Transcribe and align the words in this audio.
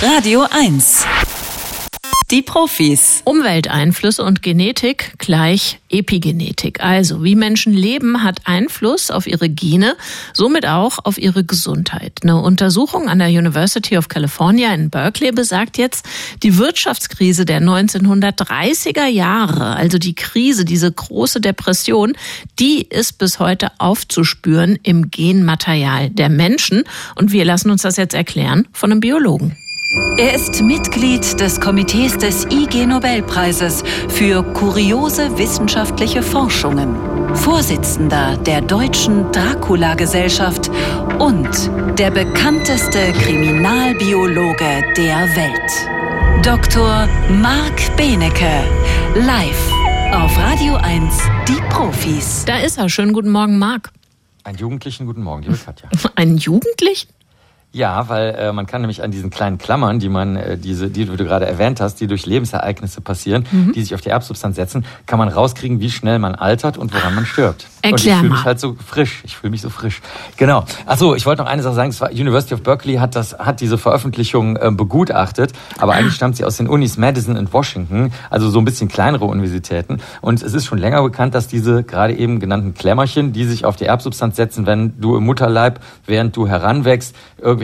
Radio 0.00 0.46
1. 0.48 1.04
Die 2.30 2.42
Profis. 2.42 3.22
Umwelteinflüsse 3.24 4.22
und 4.22 4.42
Genetik 4.42 5.14
gleich 5.18 5.80
Epigenetik. 5.90 6.80
Also, 6.80 7.24
wie 7.24 7.34
Menschen 7.34 7.72
leben, 7.72 8.22
hat 8.22 8.42
Einfluss 8.44 9.10
auf 9.10 9.26
ihre 9.26 9.48
Gene, 9.48 9.96
somit 10.32 10.66
auch 10.66 11.00
auf 11.02 11.18
ihre 11.18 11.42
Gesundheit. 11.42 12.12
Eine 12.22 12.40
Untersuchung 12.40 13.08
an 13.08 13.18
der 13.18 13.26
University 13.26 13.98
of 13.98 14.06
California 14.06 14.72
in 14.72 14.88
Berkeley 14.88 15.32
besagt 15.32 15.78
jetzt, 15.78 16.06
die 16.44 16.58
Wirtschaftskrise 16.58 17.44
der 17.44 17.60
1930er 17.60 19.06
Jahre, 19.06 19.74
also 19.74 19.98
die 19.98 20.14
Krise, 20.14 20.64
diese 20.64 20.92
große 20.92 21.40
Depression, 21.40 22.12
die 22.60 22.82
ist 22.82 23.18
bis 23.18 23.40
heute 23.40 23.72
aufzuspüren 23.78 24.78
im 24.84 25.10
Genmaterial 25.10 26.10
der 26.10 26.28
Menschen. 26.28 26.84
Und 27.16 27.32
wir 27.32 27.44
lassen 27.44 27.72
uns 27.72 27.82
das 27.82 27.96
jetzt 27.96 28.14
erklären 28.14 28.68
von 28.72 28.92
einem 28.92 29.00
Biologen. 29.00 29.56
Er 29.90 30.34
ist 30.34 30.60
Mitglied 30.60 31.40
des 31.40 31.58
Komitees 31.58 32.18
des 32.18 32.44
IG 32.50 32.84
Nobelpreises 32.84 33.82
für 34.08 34.42
kuriose 34.42 35.38
wissenschaftliche 35.38 36.22
Forschungen, 36.22 36.94
Vorsitzender 37.34 38.36
der 38.36 38.60
Deutschen 38.60 39.32
Dracula-Gesellschaft 39.32 40.70
und 41.18 41.48
der 41.98 42.10
bekannteste 42.10 43.12
Kriminalbiologe 43.12 44.82
der 44.94 45.26
Welt. 45.34 46.44
Dr. 46.44 47.08
Marc 47.40 47.96
Benecke, 47.96 48.64
live 49.14 49.72
auf 50.12 50.36
Radio 50.38 50.74
1, 50.74 51.18
die 51.48 51.62
Profis. 51.70 52.44
Da 52.44 52.58
ist 52.58 52.76
er. 52.76 52.90
Schönen 52.90 53.14
guten 53.14 53.30
Morgen, 53.30 53.58
Marc. 53.58 53.90
Einen 54.44 54.58
Jugendlichen 54.58 55.06
guten 55.06 55.22
Morgen, 55.22 55.44
liebe 55.44 55.56
Katja. 55.56 55.88
Einen 56.14 56.36
Jugendlichen? 56.36 57.08
Ja, 57.70 58.08
weil 58.08 58.34
äh, 58.34 58.52
man 58.52 58.66
kann 58.66 58.80
nämlich 58.80 59.02
an 59.02 59.10
diesen 59.10 59.28
kleinen 59.28 59.58
Klammern, 59.58 59.98
die 59.98 60.08
man, 60.08 60.36
äh, 60.36 60.56
diese, 60.56 60.88
die 60.88 61.04
du 61.04 61.16
gerade 61.16 61.46
erwähnt 61.46 61.82
hast, 61.82 62.00
die 62.00 62.06
durch 62.06 62.24
Lebensereignisse 62.24 63.02
passieren, 63.02 63.44
mhm. 63.50 63.72
die 63.72 63.82
sich 63.82 63.94
auf 63.94 64.00
die 64.00 64.08
Erbsubstanz 64.08 64.56
setzen, 64.56 64.86
kann 65.04 65.18
man 65.18 65.28
rauskriegen, 65.28 65.78
wie 65.78 65.90
schnell 65.90 66.18
man 66.18 66.34
altert 66.34 66.78
und 66.78 66.94
woran 66.94 67.14
man 67.14 67.26
stirbt. 67.26 67.66
Erklär 67.82 67.92
und 67.92 68.00
ich 68.00 68.14
fühle 68.14 68.30
mich 68.30 68.44
halt 68.44 68.58
so 68.58 68.74
frisch. 68.84 69.22
Ich 69.24 69.36
fühle 69.36 69.50
mich 69.50 69.60
so 69.60 69.68
frisch. 69.68 70.00
Genau. 70.38 70.64
Achso, 70.86 71.14
ich 71.14 71.26
wollte 71.26 71.42
noch 71.42 71.50
eine 71.50 71.62
Sache 71.62 71.74
sagen. 71.74 71.90
Es 71.90 72.00
war 72.00 72.10
University 72.10 72.54
of 72.54 72.62
Berkeley 72.62 72.96
hat 72.96 73.14
das, 73.14 73.38
hat 73.38 73.60
diese 73.60 73.76
Veröffentlichung 73.76 74.56
äh, 74.56 74.70
begutachtet, 74.70 75.52
aber 75.78 75.92
eigentlich 75.92 76.14
stammt 76.14 76.36
sie 76.36 76.46
aus 76.46 76.56
den 76.56 76.68
Unis 76.68 76.96
Madison 76.96 77.36
und 77.36 77.52
Washington, 77.52 78.12
also 78.30 78.48
so 78.48 78.60
ein 78.60 78.64
bisschen 78.64 78.88
kleinere 78.88 79.26
Universitäten. 79.26 79.98
Und 80.22 80.42
es 80.42 80.54
ist 80.54 80.64
schon 80.64 80.78
länger 80.78 81.02
bekannt, 81.02 81.34
dass 81.34 81.48
diese 81.48 81.84
gerade 81.84 82.14
eben 82.14 82.40
genannten 82.40 82.72
Klemmerchen, 82.72 83.34
die 83.34 83.44
sich 83.44 83.66
auf 83.66 83.76
die 83.76 83.84
Erbsubstanz 83.84 84.36
setzen, 84.36 84.64
wenn 84.64 84.98
du 84.98 85.18
im 85.18 85.24
Mutterleib, 85.24 85.80
während 86.06 86.34
du 86.34 86.48
heranwächst, 86.48 87.14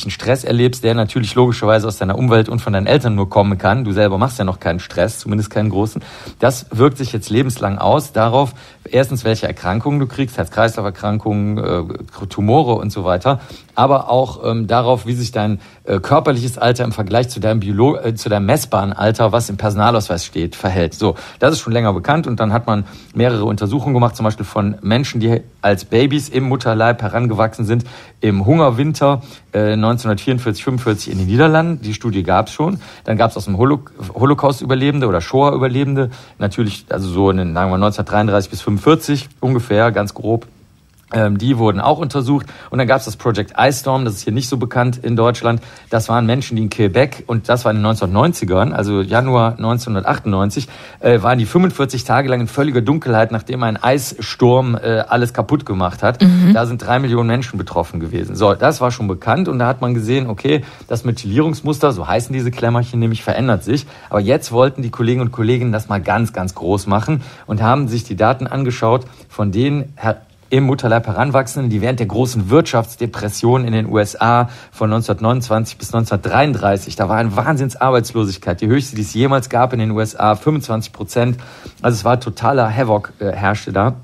irgendwelchen 0.00 0.10
Stress 0.10 0.44
erlebst, 0.44 0.82
der 0.82 0.94
natürlich 0.94 1.34
logischerweise 1.34 1.86
aus 1.86 1.98
deiner 1.98 2.16
Umwelt 2.16 2.48
und 2.48 2.60
von 2.60 2.72
deinen 2.72 2.86
Eltern 2.86 3.14
nur 3.14 3.28
kommen 3.28 3.58
kann. 3.58 3.84
Du 3.84 3.92
selber 3.92 4.18
machst 4.18 4.38
ja 4.38 4.44
noch 4.44 4.60
keinen 4.60 4.80
Stress, 4.80 5.18
zumindest 5.18 5.50
keinen 5.50 5.70
großen. 5.70 6.02
Das 6.38 6.66
wirkt 6.70 6.98
sich 6.98 7.12
jetzt 7.12 7.30
lebenslang 7.30 7.78
aus 7.78 8.12
darauf, 8.12 8.54
erstens, 8.84 9.24
welche 9.24 9.46
Erkrankungen 9.46 10.00
du 10.00 10.06
kriegst, 10.06 10.38
Herz-Kreislauf-Erkrankungen, 10.38 11.58
äh, 11.58 12.26
Tumore 12.28 12.74
und 12.74 12.90
so 12.90 13.04
weiter, 13.04 13.40
aber 13.80 14.10
auch 14.10 14.44
ähm, 14.44 14.66
darauf, 14.66 15.06
wie 15.06 15.14
sich 15.14 15.32
dein 15.32 15.58
äh, 15.84 16.00
körperliches 16.00 16.58
Alter 16.58 16.84
im 16.84 16.92
Vergleich 16.92 17.30
zu 17.30 17.40
deinem, 17.40 17.60
Biolo 17.60 17.96
äh, 17.96 18.14
zu 18.14 18.28
deinem 18.28 18.44
messbaren 18.44 18.92
Alter, 18.92 19.32
was 19.32 19.48
im 19.48 19.56
Personalausweis 19.56 20.26
steht, 20.26 20.54
verhält. 20.54 20.92
So, 20.92 21.14
das 21.38 21.54
ist 21.54 21.60
schon 21.60 21.72
länger 21.72 21.94
bekannt 21.94 22.26
und 22.26 22.40
dann 22.40 22.52
hat 22.52 22.66
man 22.66 22.84
mehrere 23.14 23.46
Untersuchungen 23.46 23.94
gemacht, 23.94 24.16
zum 24.16 24.24
Beispiel 24.24 24.44
von 24.44 24.76
Menschen, 24.82 25.18
die 25.18 25.40
als 25.62 25.86
Babys 25.86 26.28
im 26.28 26.44
Mutterleib 26.44 27.00
herangewachsen 27.00 27.64
sind, 27.64 27.84
im 28.20 28.44
Hungerwinter 28.44 29.22
äh, 29.52 29.72
1944, 29.72 30.62
45 30.62 31.12
in 31.12 31.18
den 31.18 31.26
Niederlanden. 31.26 31.80
Die 31.80 31.94
Studie 31.94 32.22
gab 32.22 32.48
es 32.48 32.52
schon. 32.52 32.80
Dann 33.04 33.16
gab 33.16 33.30
es 33.30 33.38
aus 33.38 33.46
dem 33.46 33.56
Holo 33.56 33.80
Holocaust-Überlebende 34.12 35.06
oder 35.06 35.22
Shoah-Überlebende, 35.22 36.10
natürlich 36.38 36.84
also 36.90 37.08
so 37.08 37.30
in 37.30 37.38
den, 37.38 37.54
sagen 37.54 37.70
wir 37.70 37.76
1933 37.76 38.50
bis 38.50 38.60
45 38.60 39.30
ungefähr, 39.40 39.90
ganz 39.90 40.12
grob. 40.12 40.46
Ähm, 41.12 41.38
die 41.38 41.58
wurden 41.58 41.80
auch 41.80 41.98
untersucht. 41.98 42.46
Und 42.70 42.78
dann 42.78 42.86
gab 42.86 42.98
es 42.98 43.04
das 43.04 43.16
Project 43.16 43.54
Ice 43.58 43.80
Storm, 43.80 44.04
das 44.04 44.14
ist 44.14 44.22
hier 44.22 44.32
nicht 44.32 44.48
so 44.48 44.56
bekannt 44.56 44.98
in 45.02 45.16
Deutschland. 45.16 45.60
Das 45.88 46.08
waren 46.08 46.26
Menschen, 46.26 46.56
die 46.56 46.62
in 46.62 46.70
Quebec, 46.70 47.24
und 47.26 47.48
das 47.48 47.64
war 47.64 47.72
in 47.72 47.82
den 47.82 47.86
1990ern, 47.86 48.72
also 48.72 49.00
Januar 49.00 49.52
1998, 49.52 50.68
äh, 51.00 51.22
waren 51.22 51.38
die 51.38 51.46
45 51.46 52.04
Tage 52.04 52.28
lang 52.28 52.40
in 52.40 52.46
völliger 52.46 52.80
Dunkelheit, 52.80 53.32
nachdem 53.32 53.62
ein 53.62 53.82
Eissturm 53.82 54.76
äh, 54.76 55.00
alles 55.08 55.32
kaputt 55.32 55.66
gemacht 55.66 56.02
hat. 56.02 56.22
Mhm. 56.22 56.52
Da 56.54 56.66
sind 56.66 56.82
drei 56.82 56.98
Millionen 56.98 57.28
Menschen 57.28 57.58
betroffen 57.58 58.00
gewesen. 58.00 58.36
So, 58.36 58.54
das 58.54 58.80
war 58.80 58.90
schon 58.90 59.08
bekannt 59.08 59.48
und 59.48 59.58
da 59.58 59.66
hat 59.66 59.80
man 59.80 59.94
gesehen, 59.94 60.28
okay, 60.28 60.64
das 60.88 61.04
Methylierungsmuster, 61.04 61.92
so 61.92 62.06
heißen 62.06 62.32
diese 62.32 62.50
Klemmerchen 62.50 63.00
nämlich, 63.00 63.22
verändert 63.22 63.64
sich. 63.64 63.86
Aber 64.08 64.20
jetzt 64.20 64.52
wollten 64.52 64.82
die 64.82 64.90
Kolleginnen 64.90 65.26
und 65.26 65.32
Kollegen 65.32 65.72
das 65.72 65.88
mal 65.88 66.00
ganz, 66.00 66.32
ganz 66.32 66.54
groß 66.54 66.86
machen 66.86 67.22
und 67.46 67.62
haben 67.62 67.88
sich 67.88 68.04
die 68.04 68.16
Daten 68.16 68.46
angeschaut, 68.46 69.04
von 69.28 69.52
denen 69.52 69.92
im 70.50 70.64
Mutterleib 70.64 71.06
Heranwachsenden, 71.06 71.70
die 71.70 71.80
während 71.80 72.00
der 72.00 72.06
großen 72.06 72.50
Wirtschaftsdepression 72.50 73.64
in 73.64 73.72
den 73.72 73.86
USA 73.86 74.50
von 74.72 74.92
1929 74.92 75.78
bis 75.78 75.94
1933, 75.94 76.96
da 76.96 77.08
war 77.08 77.16
eine 77.16 77.34
Wahnsinnsarbeitslosigkeit, 77.36 78.60
die 78.60 78.66
höchste, 78.66 78.96
die 78.96 79.02
es 79.02 79.14
jemals 79.14 79.48
gab 79.48 79.72
in 79.72 79.78
den 79.78 79.92
USA, 79.92 80.34
25 80.34 80.92
Prozent. 80.92 81.36
Also 81.80 81.94
es 81.94 82.04
war 82.04 82.20
totaler 82.20 82.68
Havoc 82.74 83.12
äh, 83.20 83.32
herrschte 83.32 83.72
da 83.72 83.96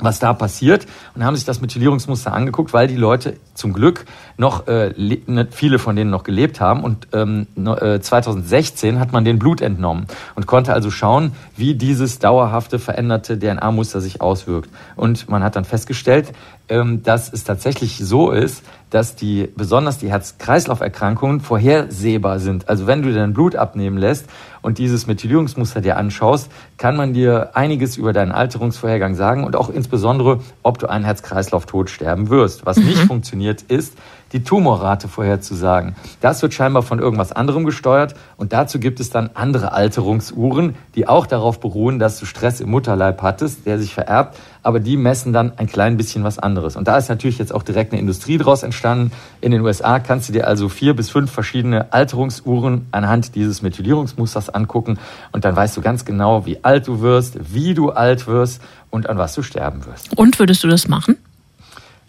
was 0.00 0.18
da 0.18 0.32
passiert. 0.32 0.86
Und 1.14 1.24
haben 1.24 1.36
sich 1.36 1.44
das 1.44 1.60
Methylierungsmuster 1.60 2.32
angeguckt, 2.32 2.72
weil 2.72 2.88
die 2.88 2.96
Leute 2.96 3.36
zum 3.54 3.72
Glück 3.72 4.04
noch 4.36 4.66
äh, 4.68 4.92
le- 4.96 5.46
viele 5.50 5.78
von 5.78 5.96
denen 5.96 6.10
noch 6.10 6.22
gelebt 6.24 6.60
haben. 6.60 6.84
Und 6.84 7.08
ähm, 7.12 7.46
no- 7.56 7.76
äh, 7.76 8.00
2016 8.00 9.00
hat 9.00 9.12
man 9.12 9.24
den 9.24 9.38
Blut 9.38 9.60
entnommen 9.60 10.06
und 10.34 10.46
konnte 10.46 10.72
also 10.72 10.90
schauen, 10.90 11.32
wie 11.56 11.74
dieses 11.74 12.18
dauerhafte 12.18 12.78
veränderte 12.78 13.38
DNA-Muster 13.38 14.00
sich 14.00 14.20
auswirkt. 14.20 14.70
Und 14.96 15.28
man 15.28 15.42
hat 15.42 15.56
dann 15.56 15.64
festgestellt, 15.64 16.32
ähm, 16.68 17.02
dass 17.02 17.32
es 17.32 17.44
tatsächlich 17.44 17.98
so 17.98 18.30
ist, 18.30 18.62
dass 18.90 19.16
die 19.16 19.48
besonders 19.56 19.98
die 19.98 20.10
Herz-Kreislauf-Erkrankungen 20.10 21.40
vorhersehbar 21.40 22.38
sind. 22.38 22.68
Also 22.68 22.86
wenn 22.86 23.02
du 23.02 23.12
dein 23.12 23.32
Blut 23.34 23.56
abnehmen 23.56 23.98
lässt 23.98 24.26
und 24.62 24.78
dieses 24.78 25.06
Methylierungsmuster 25.06 25.80
dir 25.80 25.96
anschaust, 25.96 26.50
kann 26.78 26.96
man 26.96 27.12
dir 27.12 27.50
einiges 27.54 27.96
über 27.96 28.12
deinen 28.12 28.32
Alterungsvorhergang 28.32 29.14
sagen 29.14 29.44
und 29.44 29.56
auch 29.56 29.68
insbesondere, 29.88 30.40
ob 30.62 30.78
du 30.78 30.86
einen 30.86 31.06
Herz-Kreislauf-Tod 31.06 31.88
sterben 31.88 32.28
wirst. 32.28 32.66
Was 32.66 32.76
nicht 32.76 32.98
funktioniert, 33.06 33.62
ist, 33.62 33.94
die 34.32 34.42
Tumorrate 34.42 35.08
vorherzusagen. 35.08 35.94
Das 36.20 36.42
wird 36.42 36.54
scheinbar 36.54 36.82
von 36.82 36.98
irgendwas 36.98 37.32
anderem 37.32 37.64
gesteuert 37.64 38.14
und 38.36 38.52
dazu 38.52 38.78
gibt 38.78 39.00
es 39.00 39.10
dann 39.10 39.30
andere 39.34 39.72
Alterungsuhren, 39.72 40.74
die 40.94 41.08
auch 41.08 41.26
darauf 41.26 41.60
beruhen, 41.60 41.98
dass 41.98 42.18
du 42.18 42.26
Stress 42.26 42.60
im 42.60 42.70
Mutterleib 42.70 43.22
hattest, 43.22 43.66
der 43.66 43.78
sich 43.78 43.94
vererbt, 43.94 44.36
aber 44.62 44.80
die 44.80 44.96
messen 44.96 45.32
dann 45.32 45.52
ein 45.56 45.66
klein 45.66 45.96
bisschen 45.96 46.24
was 46.24 46.38
anderes. 46.38 46.76
Und 46.76 46.88
da 46.88 46.98
ist 46.98 47.08
natürlich 47.08 47.38
jetzt 47.38 47.54
auch 47.54 47.62
direkt 47.62 47.92
eine 47.92 48.00
Industrie 48.00 48.38
draus 48.38 48.62
entstanden. 48.62 49.12
In 49.40 49.52
den 49.52 49.62
USA 49.62 49.98
kannst 49.98 50.28
du 50.28 50.32
dir 50.32 50.46
also 50.46 50.68
vier 50.68 50.94
bis 50.94 51.10
fünf 51.10 51.30
verschiedene 51.30 51.92
Alterungsuhren 51.92 52.86
anhand 52.90 53.34
dieses 53.34 53.62
Methylierungsmusters 53.62 54.50
angucken 54.50 54.98
und 55.32 55.44
dann 55.44 55.56
weißt 55.56 55.76
du 55.76 55.80
ganz 55.80 56.04
genau, 56.04 56.44
wie 56.46 56.64
alt 56.64 56.86
du 56.86 57.00
wirst, 57.00 57.54
wie 57.54 57.74
du 57.74 57.90
alt 57.90 58.26
wirst 58.26 58.60
und 58.90 59.08
an 59.08 59.18
was 59.18 59.34
du 59.34 59.42
sterben 59.42 59.86
wirst. 59.86 60.16
Und 60.16 60.38
würdest 60.38 60.64
du 60.64 60.68
das 60.68 60.88
machen? 60.88 61.16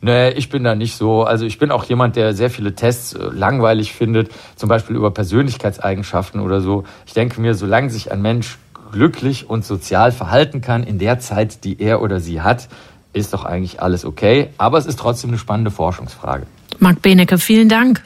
Nee, 0.02 0.30
ich 0.32 0.50
bin 0.50 0.64
da 0.64 0.76
nicht 0.76 0.96
so. 0.96 1.24
Also 1.24 1.46
ich 1.46 1.58
bin 1.58 1.72
auch 1.72 1.84
jemand, 1.84 2.16
der 2.16 2.34
sehr 2.34 2.50
viele 2.50 2.74
Tests 2.74 3.14
äh, 3.14 3.24
langweilig 3.34 3.94
findet, 3.94 4.32
zum 4.56 4.70
Beispiel 4.70 4.96
über 4.96 5.12
Persönlichkeitseigenschaften 5.12 6.40
oder 6.40 6.62
so. 6.62 6.86
Ich 7.06 7.14
denke 7.14 7.42
mir, 7.42 7.54
solange 7.54 7.90
sich 7.90 8.12
ein 8.12 8.22
Mensch 8.22 8.58
glücklich 8.92 9.50
und 9.50 9.66
sozial 9.66 10.12
verhalten 10.12 10.62
kann 10.62 10.84
in 10.84 11.00
der 11.00 11.20
Zeit, 11.20 11.64
die 11.64 11.82
er 11.82 12.02
oder 12.02 12.20
sie 12.20 12.42
hat, 12.42 12.70
ist 13.14 13.34
doch 13.34 13.44
eigentlich 13.44 13.82
alles 13.82 14.06
okay. 14.06 14.50
Aber 14.58 14.78
es 14.78 14.86
ist 14.86 15.00
trotzdem 15.00 15.32
eine 15.32 15.40
spannende 15.40 15.72
Forschungsfrage. 15.72 16.46
Marc 16.80 17.02
Benecke, 17.02 17.38
vielen 17.38 17.70
Dank. 17.70 18.04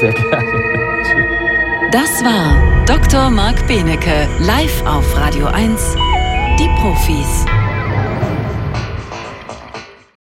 Sehr 0.00 0.12
gerne. 0.12 0.44
Tschüss. 1.02 1.36
Das 1.92 2.24
war 2.24 2.84
Dr. 2.86 3.30
Marc 3.30 3.66
Benecke, 3.66 4.28
live 4.40 4.84
auf 4.86 5.16
Radio 5.16 5.46
1, 5.46 5.96
die 6.58 6.68
Profis. 6.80 7.46